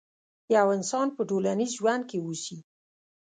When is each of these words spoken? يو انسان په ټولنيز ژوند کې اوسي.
يو 0.55 0.67
انسان 0.77 1.07
په 1.15 1.21
ټولنيز 1.29 1.71
ژوند 1.79 2.03
کې 2.09 2.17
اوسي. 2.21 2.57